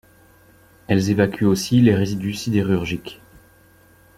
Elles 0.87 1.11
évacuent 1.11 1.43
aussi 1.45 1.79
les 1.79 1.93
résidus 1.93 2.33
sidérurgiques. 2.33 3.21